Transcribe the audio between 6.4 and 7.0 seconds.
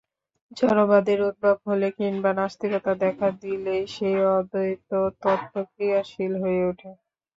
হয়ে ওঠে।